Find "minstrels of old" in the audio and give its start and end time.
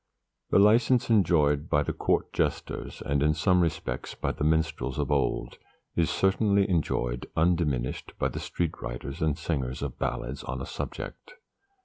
4.43-5.59